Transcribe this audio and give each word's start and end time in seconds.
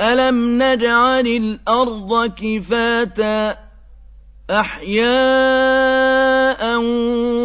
أَلَمْ 0.00 0.62
نَجْعَلِ 0.62 1.26
الْأَرْضَ 1.26 2.26
كِفَاتًا 2.26 3.58
أَحْيَاءً 4.50 5.06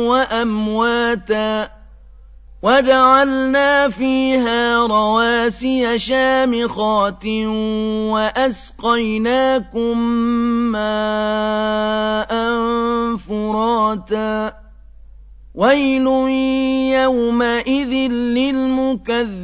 وَأَمْوَاتًا 0.08 1.72
وَجَعَلْنَا 2.64 3.90
فِيهَا 3.90 4.88
رَوَاسِيَ 4.88 6.00
شَامِخَاتٍ 6.00 7.26
وَأَسْقَيْنَاكُم 8.14 9.98
مَّاءً 10.72 12.32
فُرَاتًا 13.18 14.54
وَيْلٌ 15.56 16.08
يَوْمَئِذٍ 17.02 17.94
لِّلْمُكَذِّبِينَ 18.38 19.44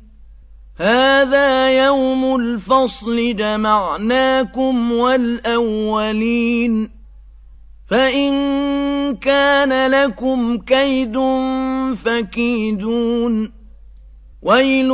هذا 0.81 1.85
يوم 1.85 2.35
الفصل 2.35 3.35
جمعناكم 3.35 4.91
والأولين. 4.91 6.89
فإن 7.89 8.31
كان 9.15 9.91
لكم 9.91 10.57
كيد 10.57 11.19
فكيدون. 12.05 13.51
ويل 14.41 14.91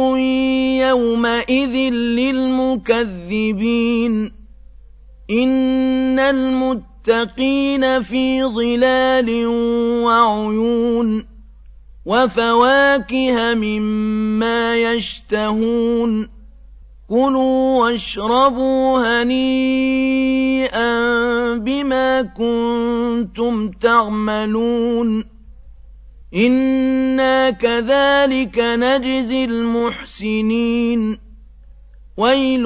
يومئذ 0.88 1.94
للمكذبين. 1.94 4.32
إن 5.32 6.20
المتقين 6.20 8.02
في 8.02 8.44
ظلال 8.44 9.48
وعيون. 10.04 11.37
وفواكه 12.08 13.54
مما 13.54 14.78
يشتهون. 14.78 16.30
كلوا 17.10 17.82
واشربوا 17.82 19.24
هنيئا 19.24 20.98
بما 21.58 22.22
كنتم 22.22 23.72
تعملون. 23.72 25.26
إنا 26.36 27.50
كذلك 27.50 28.60
نجزي 28.60 29.46
المحسنين. 29.46 31.20
ويل 32.18 32.66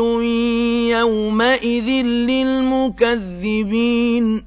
يومئذ 0.91 2.05
للمكذبين. 2.05 4.45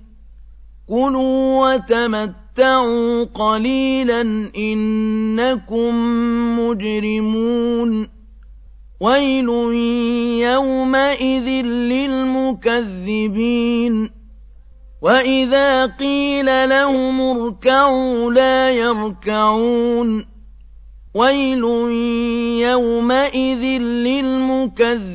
كلوا 0.88 1.74
وتمتعوا 1.74 2.43
تَمَتَّعُوا 2.54 3.24
قَلِيلًا 3.24 4.20
إِنَّكُم 4.56 5.94
مُّجْرِمُونَ 6.60 8.08
وَيْلٌ 9.00 9.48
يَوْمَئِذٍ 10.38 11.48
لِّلْمُكَذِّبِينَ 12.54 12.90
وَإِذَا 15.02 15.86
قِيلَ 15.86 16.68
لَهُمُ 16.68 17.20
ارْكَعُوا 17.20 18.32
لَا 18.32 18.70
يَرْكَعُونَ 18.70 20.26
وَيْلٌ 21.14 21.64
يَوْمَئِذٍ 22.70 23.64
لِّلْمُكَذِّبِينَ 24.06 25.14